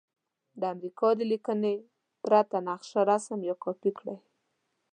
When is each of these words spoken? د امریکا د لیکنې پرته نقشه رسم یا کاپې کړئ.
د 0.59 0.61
امریکا 0.73 1.09
د 1.19 1.21
لیکنې 1.31 1.73
پرته 2.23 2.57
نقشه 2.67 3.01
رسم 3.09 3.39
یا 3.49 3.55
کاپې 3.63 3.91
کړئ. 3.97 4.17